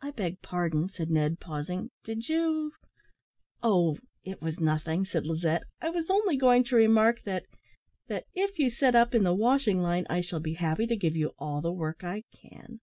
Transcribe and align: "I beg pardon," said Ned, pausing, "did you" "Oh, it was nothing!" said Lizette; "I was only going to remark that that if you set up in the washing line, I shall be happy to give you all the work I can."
"I 0.00 0.12
beg 0.12 0.40
pardon," 0.40 0.88
said 0.88 1.10
Ned, 1.10 1.40
pausing, 1.40 1.90
"did 2.04 2.28
you" 2.28 2.74
"Oh, 3.60 3.98
it 4.22 4.40
was 4.40 4.60
nothing!" 4.60 5.04
said 5.04 5.26
Lizette; 5.26 5.64
"I 5.82 5.90
was 5.90 6.08
only 6.08 6.36
going 6.36 6.62
to 6.62 6.76
remark 6.76 7.22
that 7.24 7.42
that 8.06 8.26
if 8.34 8.60
you 8.60 8.70
set 8.70 8.94
up 8.94 9.16
in 9.16 9.24
the 9.24 9.34
washing 9.34 9.82
line, 9.82 10.06
I 10.08 10.20
shall 10.20 10.38
be 10.38 10.54
happy 10.54 10.86
to 10.86 10.94
give 10.96 11.16
you 11.16 11.34
all 11.40 11.60
the 11.60 11.72
work 11.72 12.04
I 12.04 12.22
can." 12.32 12.78